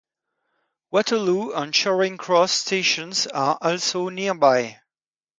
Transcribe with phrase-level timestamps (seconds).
[0.89, 4.81] Waterloo and Charing Cross stations are also nearby.